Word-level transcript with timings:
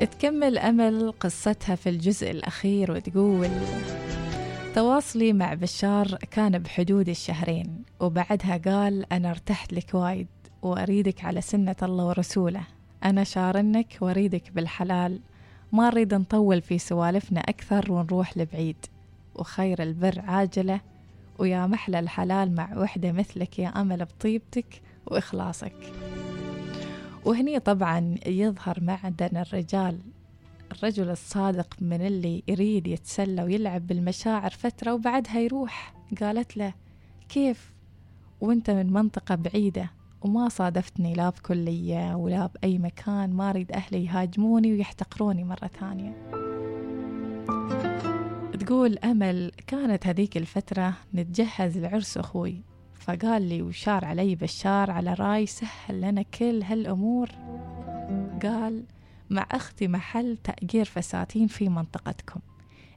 تكمل 0.00 0.58
أمل 0.58 1.12
قصتها 1.20 1.74
في 1.74 1.88
الجزء 1.88 2.30
الأخير 2.30 2.92
وتقول 2.92 3.48
تواصلي 4.74 5.32
مع 5.32 5.54
بشار 5.54 6.18
كان 6.30 6.58
بحدود 6.58 7.08
الشهرين 7.08 7.84
وبعدها 8.00 8.60
قال 8.64 9.12
أنا 9.12 9.30
ارتحت 9.30 9.72
لك 9.72 9.94
وايد 9.94 10.26
وأريدك 10.62 11.24
على 11.24 11.40
سنة 11.40 11.76
الله 11.82 12.04
ورسوله. 12.04 12.62
أنا 13.04 13.24
شارنك 13.24 13.98
وأريدك 14.00 14.52
بالحلال. 14.52 15.20
ما 15.72 15.90
نريد 15.90 16.14
نطول 16.14 16.62
في 16.62 16.78
سوالفنا 16.78 17.40
أكثر 17.40 17.92
ونروح 17.92 18.38
لبعيد. 18.38 18.76
وخير 19.34 19.82
البر 19.82 20.20
عاجلة 20.20 20.80
ويا 21.38 21.66
محلى 21.66 21.98
الحلال 21.98 22.54
مع 22.54 22.78
وحدة 22.78 23.12
مثلك 23.12 23.58
يا 23.58 23.68
أمل 23.68 24.04
بطيبتك 24.04 24.82
وإخلاصك. 25.06 25.74
وهني 27.24 27.58
طبعا 27.58 28.14
يظهر 28.26 28.78
معدن 28.82 29.36
الرجال 29.36 29.98
الرجل 30.72 31.10
الصادق 31.10 31.76
من 31.80 32.06
اللي 32.06 32.42
يريد 32.48 32.86
يتسلى 32.86 33.42
ويلعب 33.42 33.86
بالمشاعر 33.86 34.50
فترة 34.50 34.94
وبعدها 34.94 35.40
يروح. 35.40 35.94
قالت 36.20 36.56
له 36.56 36.74
كيف؟ 37.28 37.72
وأنت 38.40 38.70
من 38.70 38.92
منطقة 38.92 39.34
بعيدة 39.34 39.90
وما 40.22 40.48
صادفتني 40.48 41.14
لا 41.14 41.30
بكلية 41.30 42.14
ولا 42.14 42.46
بأي 42.46 42.78
مكان 42.78 43.30
ما 43.32 43.50
أريد 43.50 43.72
أهلي 43.72 44.04
يهاجموني 44.04 44.72
ويحتقروني 44.72 45.44
مرة 45.44 45.70
ثانية. 45.80 46.28
تقول 48.60 48.98
أمل 48.98 49.52
كانت 49.66 50.06
هذيك 50.06 50.36
الفترة 50.36 50.94
نتجهز 51.14 51.78
لعرس 51.78 52.18
أخوي. 52.18 52.62
فقال 53.02 53.42
لي 53.42 53.62
وشار 53.62 54.04
علي 54.04 54.34
بشار 54.34 54.90
على 54.90 55.14
راي 55.14 55.46
سهل 55.46 56.00
لنا 56.00 56.22
كل 56.22 56.62
هالأمور. 56.62 57.28
قال 58.42 58.84
مع 59.30 59.46
أختي 59.50 59.88
محل 59.88 60.36
تأجير 60.36 60.84
فساتين 60.84 61.46
في 61.46 61.68
منطقتكم. 61.68 62.40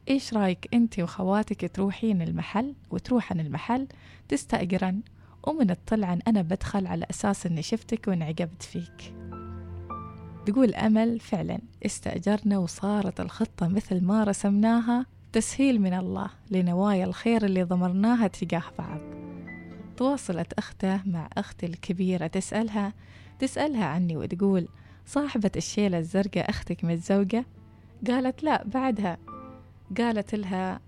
إيش 0.09 0.33
رأيك 0.33 0.69
أنت 0.73 0.99
وخواتك 0.99 1.71
تروحين 1.73 2.21
المحل 2.21 2.73
وتروحن 2.91 3.39
المحل 3.39 3.87
تستأجرن؟ 4.27 5.01
ومن 5.43 5.71
الطلعن 5.71 6.19
أنا 6.27 6.41
بدخل 6.41 6.87
على 6.87 7.05
أساس 7.09 7.45
أني 7.45 7.61
شفتك 7.61 8.07
وانعجبت 8.07 8.63
فيك. 8.63 9.13
تقول 10.45 10.75
أمل 10.75 11.19
فعلا 11.19 11.59
استأجرنا 11.85 12.57
وصارت 12.57 13.19
الخطة 13.19 13.67
مثل 13.67 14.03
ما 14.03 14.23
رسمناها 14.23 15.05
تسهيل 15.33 15.81
من 15.81 15.93
الله 15.93 16.29
لنوايا 16.51 17.05
الخير 17.05 17.45
اللي 17.45 17.63
ضمرناها 17.63 18.27
تجاه 18.27 18.63
بعض. 18.79 19.24
تواصلت 19.97 20.53
أختة 20.53 21.01
مع 21.05 21.29
أختي 21.37 21.65
الكبيرة 21.65 22.27
تسألها 22.27 22.93
تسألها 23.39 23.85
عني 23.85 24.17
وتقول 24.17 24.67
صاحبة 25.05 25.51
الشيلة 25.55 25.97
الزرقاء 25.99 26.49
أختك 26.49 26.83
متزوجة؟ 26.83 27.45
قالت 28.07 28.43
لا 28.43 28.63
بعدها 28.63 29.17
قالت 29.97 30.35
لها 30.35 30.79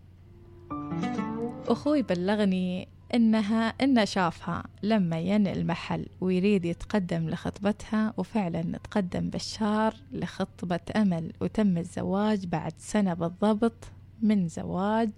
أخوي 1.68 2.02
بلغني 2.02 2.88
إنها 3.14 3.68
إنه 3.68 4.06
شافها 4.06 4.64
لما 4.84 5.20
ين 5.20 5.48
المحل 5.48 6.06
ويريد 6.22 6.66
يتقدم 6.66 7.30
لخطبتها 7.30 8.14
وفعلا 8.18 8.78
تقدم 8.78 9.30
بشار 9.30 9.96
لخطبة 10.12 10.80
أمل 10.96 11.34
وتم 11.42 11.78
الزواج 11.78 12.46
بعد 12.46 12.74
سنة 12.78 13.14
بالضبط 13.14 13.92
من 14.22 14.48
زواج 14.48 15.12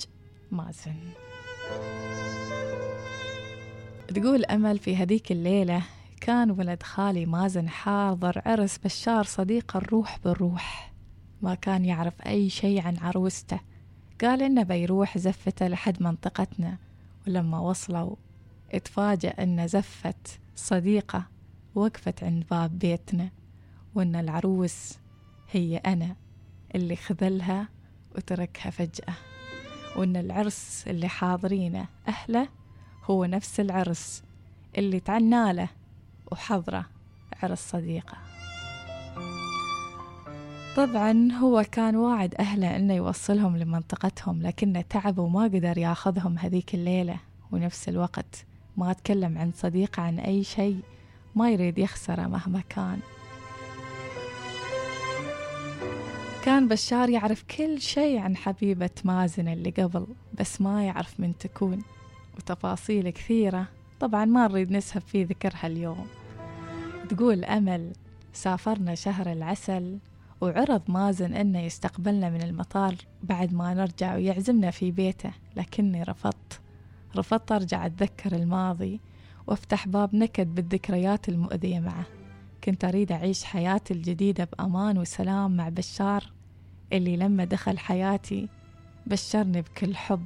مازن 0.51 0.95
تقول 4.15 4.45
أمل 4.45 4.79
في 4.79 4.95
هذيك 4.95 5.31
الليلة. 5.31 5.83
كان 6.21 6.51
ولد 6.51 6.83
خالي 6.83 7.25
مازن 7.25 7.69
حاضر 7.69 8.41
عرس 8.45 8.77
بشار 8.77 9.23
صديق 9.23 9.77
الروح 9.77 10.19
بالروح 10.23 10.93
ما 11.41 11.55
كان 11.55 11.85
يعرف 11.85 12.21
أي 12.21 12.49
شيء 12.49 12.81
عن 12.81 12.97
عروسته. 12.97 13.59
قال 14.21 14.43
إنه 14.43 14.63
بيروح 14.63 15.17
زفته 15.17 15.67
لحد 15.67 16.03
منطقتنا. 16.03 16.77
ولما 17.27 17.59
وصلوا 17.59 18.15
اتفاجأ 18.71 19.29
إن 19.29 19.67
زفة 19.67 20.13
صديقة 20.55 21.23
وقفت 21.75 22.23
عند 22.23 22.43
باب 22.51 22.79
بيتنا. 22.79 23.29
وإن 23.95 24.15
العروس 24.15 24.97
هي 25.51 25.77
أنا 25.77 26.15
اللي 26.75 26.95
خذلها 26.95 27.69
وتركها 28.15 28.69
فجأة. 28.69 29.13
وإن 29.95 30.17
العرس 30.17 30.83
اللي 30.87 31.07
حاضرينه 31.07 31.87
أهله 32.07 32.58
هو 33.09 33.25
نفس 33.25 33.59
العرس 33.59 34.23
اللي 34.77 34.99
تعناله 34.99 35.69
وحضره 36.31 36.85
عرس 37.43 37.69
صديقه. 37.69 38.17
طبعا 40.75 41.31
هو 41.31 41.65
كان 41.71 41.95
واعد 41.95 42.35
أهله 42.35 42.75
إنه 42.75 42.93
يوصلهم 42.93 43.57
لمنطقتهم 43.57 44.41
لكنه 44.41 44.81
تعب 44.81 45.17
وما 45.17 45.43
قدر 45.43 45.77
ياخذهم 45.77 46.37
هذيك 46.37 46.75
الليلة. 46.75 47.19
ونفس 47.51 47.89
الوقت 47.89 48.45
ما 48.77 48.93
تكلم 48.93 49.37
عن 49.37 49.51
صديقه 49.55 50.01
عن 50.01 50.19
أي 50.19 50.43
شيء 50.43 50.79
ما 51.35 51.51
يريد 51.51 51.79
يخسره 51.79 52.27
مهما 52.27 52.61
كان. 52.69 52.99
كان 56.43 56.67
بشار 56.67 57.09
يعرف 57.09 57.43
كل 57.43 57.81
شيء 57.81 58.19
عن 58.19 58.37
حبيبة 58.37 58.89
مازن 59.05 59.47
اللي 59.47 59.69
قبل 59.69 60.07
بس 60.39 60.61
ما 60.61 60.85
يعرف 60.85 61.19
من 61.19 61.37
تكون. 61.37 61.83
وتفاصيل 62.39 63.09
كثيرة. 63.09 63.67
طبعا 63.99 64.25
ما 64.25 64.47
نريد 64.47 64.71
نسهب 64.71 65.01
في 65.01 65.23
ذكرها 65.23 65.67
اليوم. 65.67 66.07
تقول 67.09 67.45
أمل 67.45 67.93
سافرنا 68.33 68.95
شهر 68.95 69.31
العسل 69.31 69.97
وعرض 70.41 70.81
مازن 70.87 71.33
أنه 71.33 71.59
يستقبلنا 71.59 72.29
من 72.29 72.41
المطار 72.41 72.95
بعد 73.23 73.53
ما 73.53 73.73
نرجع 73.73 74.15
ويعزمنا 74.15 74.71
في 74.71 74.91
بيته 74.91 75.31
لكني 75.55 76.03
رفضت. 76.03 76.61
رفضت 77.15 77.51
أرجع 77.51 77.85
أتذكر 77.85 78.35
الماضي 78.35 78.99
وأفتح 79.47 79.87
باب 79.87 80.15
نكد 80.15 80.55
بالذكريات 80.55 81.29
المؤذية 81.29 81.79
معه. 81.79 82.05
كنت 82.63 82.85
أريد 82.85 83.11
أعيش 83.11 83.43
حياتي 83.43 83.93
الجديدة 83.93 84.43
بأمان 84.43 84.97
وسلام 84.97 85.57
مع 85.57 85.69
بشار 85.69 86.31
اللي 86.93 87.17
لما 87.17 87.45
دخل 87.45 87.77
حياتي 87.77 88.49
بشرني 89.07 89.61
بكل 89.61 89.95
حب. 89.95 90.25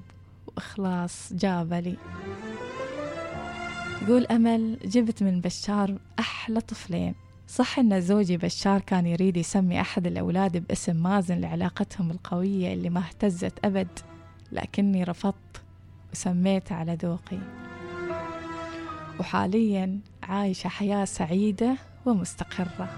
وإخلاص 0.57 1.33
جاب 1.33 1.73
لي. 1.73 1.97
تقول 4.01 4.25
أمل 4.25 4.79
جبت 4.85 5.23
من 5.23 5.41
بشار 5.41 5.97
أحلى 6.19 6.61
طفلين. 6.61 7.15
صح 7.47 7.79
أن 7.79 8.01
زوجي 8.01 8.37
بشار 8.37 8.81
كان 8.81 9.05
يريد 9.05 9.37
يسمي 9.37 9.81
أحد 9.81 10.07
الأولاد 10.07 10.57
باسم 10.67 10.95
مازن 10.95 11.35
لعلاقتهم 11.35 12.11
القوية 12.11 12.73
اللي 12.73 12.89
ما 12.89 12.99
اهتزت 12.99 13.65
أبد 13.65 13.99
لكني 14.51 15.03
رفضت 15.03 15.61
وسميته 16.13 16.75
على 16.75 16.97
ذوقي. 17.01 17.39
وحاليا 19.19 19.99
عايشة 20.23 20.67
حياة 20.67 21.05
سعيدة 21.05 21.77
ومستقرة. 22.05 22.89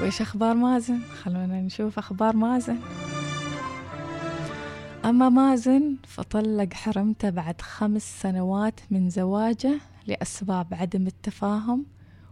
وإيش 0.00 0.20
أخبار 0.20 0.54
مازن؟ 0.54 1.00
خلونا 1.22 1.60
نشوف 1.60 1.98
أخبار 1.98 2.36
مازن. 2.36 2.76
أما 5.10 5.28
مازن 5.28 5.96
فطلق 6.06 6.74
حرمته 6.74 7.30
بعد 7.30 7.60
خمس 7.60 8.22
سنوات 8.22 8.80
من 8.90 9.10
زواجه 9.10 9.80
لأسباب 10.06 10.74
عدم 10.74 11.06
التفاهم 11.06 11.86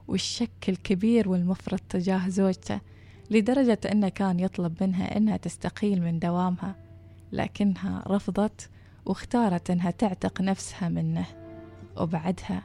والشك 0.09 0.69
الكبير 0.69 1.29
والمفرط 1.29 1.81
تجاه 1.89 2.29
زوجته 2.29 2.81
لدرجة 3.31 3.79
أنه 3.93 4.09
كان 4.09 4.41
يطلب 4.41 4.83
منها 4.83 5.17
أنها 5.17 5.37
تستقيل 5.37 6.03
من 6.03 6.19
دوامها 6.19 6.77
لكنها 7.33 8.05
رفضت 8.07 8.71
واختارت 9.07 9.71
أنها 9.71 9.91
تعتق 9.91 10.41
نفسها 10.41 10.89
منه. 10.89 11.27
وبعدها 11.97 12.63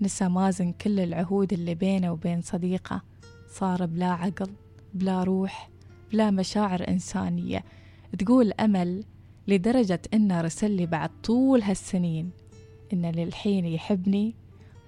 نسى 0.00 0.28
مازن 0.28 0.72
كل 0.72 1.00
العهود 1.00 1.52
اللي 1.52 1.74
بينه 1.74 2.12
وبين 2.12 2.42
صديقه 2.42 3.02
صار 3.48 3.86
بلا 3.86 4.10
عقل 4.10 4.50
بلا 4.94 5.24
روح 5.24 5.70
بلا 6.12 6.30
مشاعر 6.30 6.88
إنسانية. 6.88 7.64
تقول 8.18 8.52
أمل 8.52 9.04
لدرجة 9.48 10.00
إنه 10.14 10.40
رسل 10.40 10.70
لي 10.70 10.86
بعد 10.86 11.10
طول 11.24 11.62
هالسنين 11.62 12.30
إنه 12.92 13.10
للحين 13.10 13.64
يحبني 13.64 14.34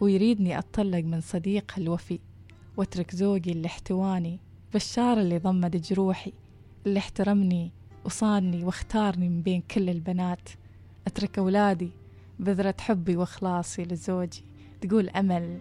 ويريدني 0.01 0.59
أتطلق 0.59 1.05
من 1.05 1.21
صديق 1.21 1.73
الوفي 1.79 2.19
وأترك 2.77 3.15
زوجي 3.15 3.53
اللي 3.53 3.67
احتواني 3.67 4.41
بشار 4.75 5.21
اللي 5.21 5.39
ضمد 5.39 5.77
جروحي 5.77 6.33
اللي 6.87 6.99
احترمني 6.99 7.71
وصاني 8.05 8.65
واختارني 8.65 9.29
من 9.29 9.43
بين 9.43 9.61
كل 9.61 9.91
البنات. 9.91 10.49
أترك 11.07 11.39
أولادي 11.39 11.91
بذرة 12.39 12.75
حبي 12.81 13.17
وإخلاصي 13.17 13.83
لزوجي. 13.83 14.45
تقول 14.81 15.09
أمل. 15.09 15.59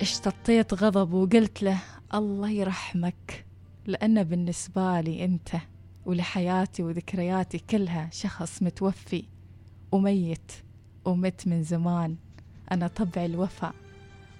اشتطيت 0.00 0.74
غضب 0.74 1.12
وقلت 1.12 1.62
له 1.62 1.78
الله 2.14 2.50
يرحمك 2.50 3.44
لأن 3.86 4.22
بالنسبة 4.24 5.00
لي 5.00 5.24
أنت 5.24 5.48
ولحياتي 6.06 6.82
وذكرياتي 6.82 7.58
كلها 7.58 8.08
شخص 8.12 8.62
متوفي 8.62 9.24
وميت 9.92 10.52
ومت 11.04 11.48
من 11.48 11.62
زمان. 11.62 12.16
أنا 12.72 12.86
طبعي 12.86 13.26
الوفاء 13.26 13.74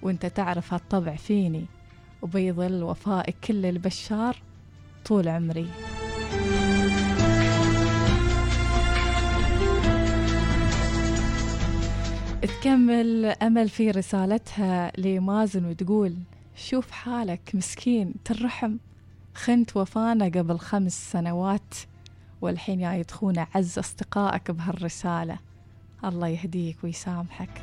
وأنت 0.03 0.27
تعرف 0.27 0.75
هالطبع 0.75 1.17
فيني 1.17 1.65
وبيظل 2.23 2.83
وفائك 2.83 3.37
كل 3.45 3.67
البشار 3.67 4.43
طول 5.05 5.29
عمري. 5.29 5.69
تكمل 12.43 13.25
أمل 13.27 13.69
في 13.69 13.91
رسالتها 13.91 14.93
لمازن 14.99 15.65
وتقول 15.65 16.17
شوف 16.56 16.91
حالك 16.91 17.51
مسكين 17.55 18.15
ترحم. 18.25 18.77
خنت 19.45 19.77
وفانا 19.77 20.25
قبل 20.25 20.59
خمس 20.59 21.13
سنوات 21.13 21.75
والحين 22.41 22.81
جاي 22.81 23.05
تخون 23.05 23.39
أعز 23.39 23.79
أصدقائك 23.79 24.51
بهالرسالة. 24.51 25.39
الله 26.05 26.29
يهديك 26.29 26.85
ويسامحك. 26.85 27.63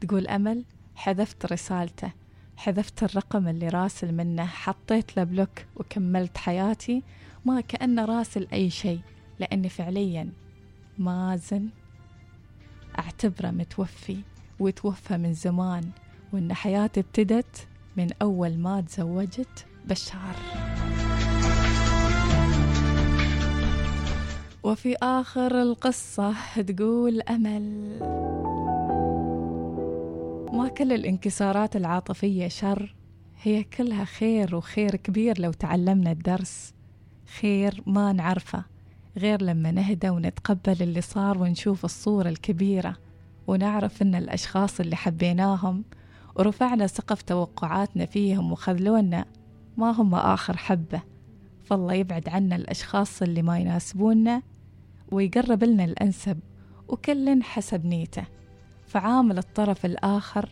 تقول 0.00 0.28
أمل 0.28 0.64
حذفت 0.96 1.52
رسالته 1.52 2.12
حذفت 2.56 3.02
الرقم 3.02 3.48
اللي 3.48 3.68
راسل 3.68 4.14
منه 4.14 4.46
حطيت 4.46 5.16
له 5.16 5.24
بلوك 5.24 5.64
وكملت 5.76 6.38
حياتي. 6.38 7.02
ما 7.44 7.60
كأنه 7.60 8.04
راسل 8.04 8.48
أي 8.52 8.70
شيء 8.70 9.00
لأني 9.38 9.68
فعليا 9.68 10.32
مازن 10.98 11.68
أعتبره 12.98 13.50
متوفي 13.50 14.20
وتوفى 14.60 15.16
من 15.16 15.34
زمان 15.34 15.90
وإن 16.32 16.54
حياتي 16.54 17.00
ابتدت 17.00 17.68
من 17.96 18.08
أول 18.22 18.58
ما 18.58 18.80
تزوجت 18.80 19.66
بشار. 19.84 20.36
وفي 24.68 24.96
آخر 25.02 25.62
القصة 25.62 26.34
تقول 26.62 27.20
أمل. 27.20 27.98
ما 30.52 30.68
كل 30.68 30.92
الانكسارات 30.92 31.76
العاطفية 31.76 32.48
شر 32.48 32.94
هي 33.42 33.64
كلها 33.64 34.04
خير 34.04 34.56
وخير 34.56 34.96
كبير 34.96 35.40
لو 35.40 35.52
تعلمنا 35.52 36.12
الدرس. 36.12 36.74
خير 37.40 37.82
ما 37.86 38.12
نعرفه 38.12 38.64
غير 39.16 39.42
لما 39.42 39.70
نهدى 39.70 40.10
ونتقبل 40.10 40.76
اللي 40.82 41.00
صار 41.00 41.38
ونشوف 41.38 41.84
الصورة 41.84 42.28
الكبيرة 42.28 42.96
ونعرف 43.46 44.02
إن 44.02 44.14
الأشخاص 44.14 44.80
اللي 44.80 44.96
حبيناهم 44.96 45.84
ورفعنا 46.36 46.86
سقف 46.86 47.22
توقعاتنا 47.22 48.06
فيهم 48.06 48.52
وخذلونا 48.52 49.24
ما 49.76 49.90
هم 49.90 50.14
آخر 50.14 50.56
حبة. 50.56 51.02
فالله 51.64 51.94
يبعد 51.94 52.28
عنا 52.28 52.56
الأشخاص 52.56 53.22
اللي 53.22 53.42
ما 53.42 53.58
يناسبونا 53.58 54.42
ويقرب 55.12 55.64
لنا 55.64 55.84
الأنسب 55.84 56.38
وكل 56.88 57.42
حسب 57.42 57.86
نيته 57.86 58.24
فعامل 58.86 59.38
الطرف 59.38 59.86
الآخر 59.86 60.48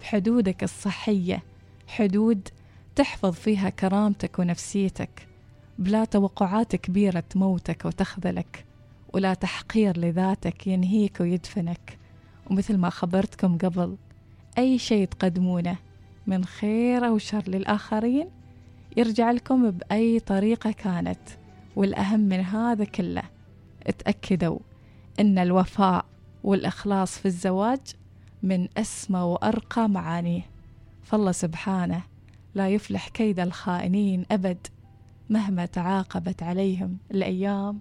بحدودك 0.00 0.62
الصحية 0.62 1.42
حدود 1.86 2.48
تحفظ 2.96 3.32
فيها 3.32 3.70
كرامتك 3.70 4.38
ونفسيتك 4.38 5.28
بلا 5.78 6.04
توقعات 6.04 6.76
كبيرة 6.76 7.20
تموتك 7.20 7.84
وتخذلك 7.84 8.64
ولا 9.12 9.34
تحقير 9.34 9.98
لذاتك 9.98 10.66
ينهيك 10.66 11.20
ويدفنك. 11.20 11.98
ومثل 12.50 12.76
ما 12.76 12.90
خبرتكم 12.90 13.58
قبل 13.58 13.96
أي 14.58 14.78
شيء 14.78 15.06
تقدمونه 15.06 15.76
من 16.26 16.44
خير 16.44 17.06
أو 17.06 17.18
شر 17.18 17.42
للآخرين 17.46 18.30
يرجع 18.96 19.30
لكم 19.30 19.70
بأي 19.70 20.20
طريقة 20.20 20.72
كانت 20.72 21.20
والأهم 21.76 22.20
من 22.20 22.40
هذا 22.40 22.84
كله 22.84 23.22
اتأكدوا 23.86 24.58
أن 25.20 25.38
الوفاء 25.38 26.04
والإخلاص 26.44 27.18
في 27.18 27.26
الزواج 27.26 27.80
من 28.42 28.68
أسمى 28.76 29.18
وأرقى 29.20 29.88
معانيه. 29.88 30.42
فالله 31.02 31.32
سبحانه 31.32 32.02
لا 32.54 32.68
يفلح 32.68 33.08
كيد 33.08 33.40
الخائنين 33.40 34.26
أبد 34.30 34.66
مهما 35.30 35.66
تعاقبت 35.66 36.42
عليهم 36.42 36.98
الأيام 37.10 37.80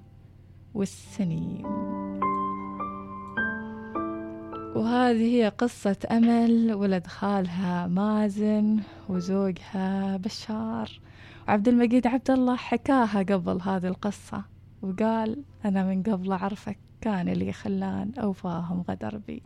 والسنين. 0.73 1.65
وهذه 4.75 5.35
هي 5.35 5.49
قصة 5.57 5.97
أمل 6.11 6.73
ولد 6.73 7.07
خالها 7.07 7.87
مازن 7.87 8.79
وزوجها 9.09 10.17
بشار. 10.17 10.99
وعبد 11.47 11.67
المجيد 11.67 12.07
عبد 12.07 12.31
الله 12.31 12.55
حكاها 12.55 13.19
قبل 13.19 13.61
هذه 13.61 13.87
القصة. 13.87 14.52
وقال 14.83 15.43
أنا 15.65 15.83
من 15.83 16.03
قبل 16.03 16.31
أعرفك 16.31 16.77
كان 17.01 17.29
لي 17.29 17.53
خلان 17.53 18.11
أوفاهم 18.17 18.83
غدر 18.89 19.17
بي. 19.27 19.43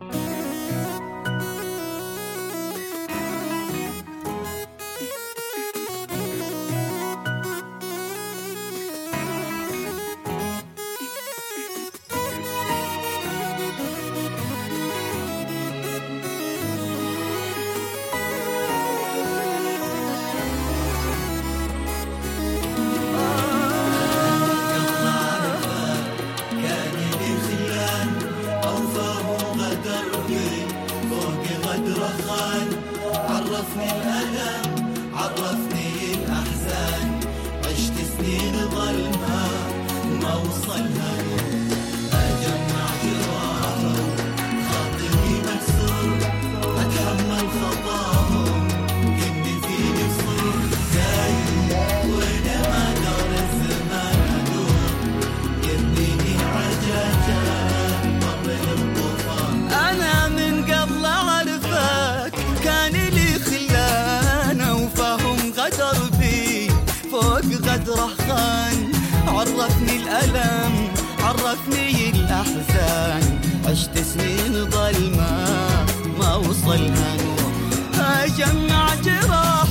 عشت 73.78 73.98
سنين 73.98 74.70
ظلمة 74.70 75.86
ما 76.18 76.34
وصلها 76.36 77.16
نور. 77.22 77.52
أجمع 78.00 78.94
جراح 78.94 79.68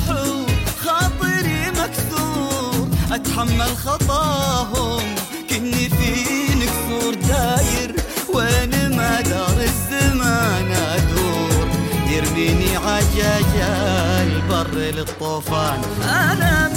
خاطري 0.83 1.71
مكسور. 1.71 2.87
أتحمل 3.11 3.77
خطاهم 3.85 5.01
كني 5.49 5.89
في 5.89 6.13
نكسور. 6.55 7.13
داير 7.13 7.95
وين 8.33 8.97
ما 8.97 9.21
دار 9.21 9.57
الزمان 9.59 10.71
أدور. 10.71 11.67
يرميني 12.09 12.75
عجاج 12.75 13.53
البر 14.21 14.77
للطوفان. 14.77 15.81
أنا 16.03 16.67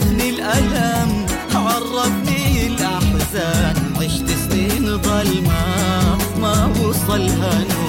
عرفني 0.00 0.30
الألم 0.30 1.26
عرفني 1.54 2.66
الأحزان 2.66 3.76
عشت 4.00 4.30
سنين 4.30 4.98
ظلمة 5.02 6.16
ما 6.40 6.72
وصلها 6.80 7.58
نور 7.58 7.79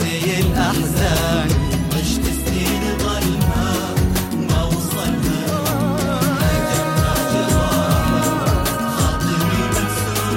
زي 0.00 0.40
الأحزان 0.40 1.48
عشت 1.92 2.24
سنين 2.46 2.82
ظلمة 2.98 3.94
ما 4.48 4.64
وصلنا 4.64 5.40
أجمع 6.50 7.14
جراحة 7.32 8.64
خاطري 8.96 9.62
مكسور 9.74 10.36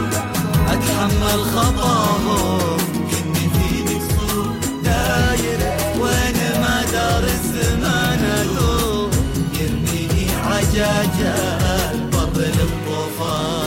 أتحمل 0.67 1.41
خطاهم 1.55 2.77
كني 3.11 3.45
فيني 3.53 3.95
قصور 3.99 4.53
داير 4.83 5.59
وين 6.01 6.37
ما 6.61 6.77
دار 6.93 7.23
الزمان 7.23 8.21
أدور. 8.39 9.09
يرميني 9.59 10.25
عجاجة 10.45 11.35
البطل 11.91 12.55
الطوفان. 12.59 13.58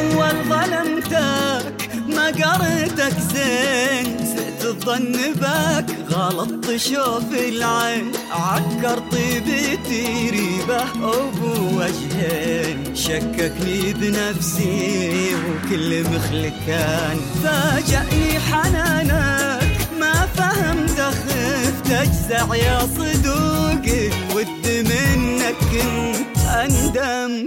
اول 0.00 0.44
ظلمتك 0.48 1.74
ما 2.16 2.26
قريتك 2.26 3.16
زين 3.34 4.18
سئت 4.36 4.64
الظن 4.64 5.12
بك 5.40 5.86
غلطت 6.12 6.76
شوف 6.76 7.24
العين 7.48 8.12
عكر 8.30 8.98
طيبتي 9.12 10.30
ريبه 10.30 10.82
ابو 10.82 11.78
وجهين 11.78 12.96
شككني 12.96 13.92
بنفسي 13.92 15.34
وكل 15.34 16.02
مخلكان 16.04 17.20
فاجأني 17.44 18.40
حنانك 18.40 19.70
ما 20.00 20.26
فهمت 20.36 21.00
خفت 21.00 21.90
أجزع 21.90 22.54
يا 22.54 22.78
صدوقي 22.80 24.08
ود 24.34 24.66
منك 24.66 25.56
كنت 25.70 26.09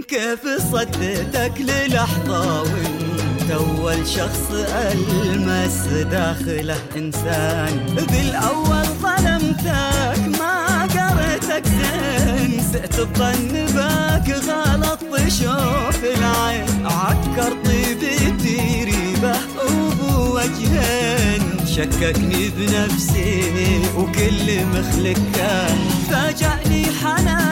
كيف 0.08 0.40
صدتك 0.72 1.52
للحظة 1.58 2.62
وانت 2.62 3.50
أول 3.50 4.08
شخص 4.08 4.50
ألمس 4.52 5.86
داخله 6.10 6.76
إنسان. 6.96 7.96
بالأول 7.96 8.84
ظلمتك 9.02 10.38
ما 10.38 10.82
قريتك 10.82 11.66
زين. 11.66 12.62
سئت 12.72 12.98
الظن 12.98 13.66
باك 13.74 14.28
غلط 14.30 15.00
شوف 15.28 16.04
العين. 16.04 16.86
عكر 16.86 17.52
طيبتي 17.64 18.84
ريبه 18.84 19.36
ابو 19.60 20.36
وجهين 20.36 21.42
شككني 21.66 22.48
بنفسي 22.48 23.52
وكل 23.96 24.66
مخلك 24.66 25.18
كان 25.34 25.78
فاجأني 26.10 26.86
حنانك 27.02 27.43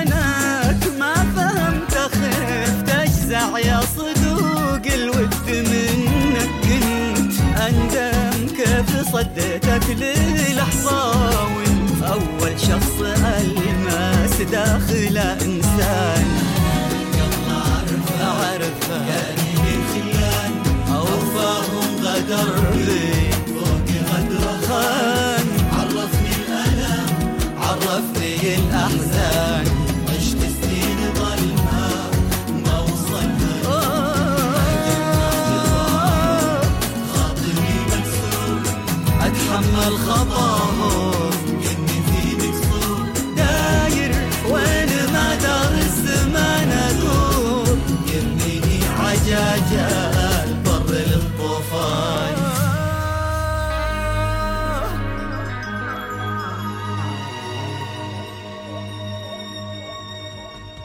يا 3.33 3.81
صدوق 3.97 4.93
الود 4.95 5.35
منك 5.49 6.51
كنت 6.63 7.33
اندم 7.61 8.47
كيف 8.57 9.13
صديتك 9.13 9.91
للحظة 9.91 11.11
وانت 11.57 12.03
أول 12.03 12.61
شخص 12.61 13.01
ألماس 13.41 14.43
داخل 14.53 15.19
انسان 15.19 16.22
الخطا 39.77 40.59
هون 40.79 41.12